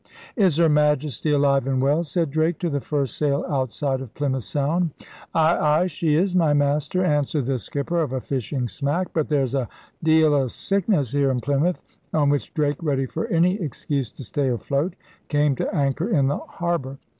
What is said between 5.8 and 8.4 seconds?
ay, she is, my Master,' answered the skipper of a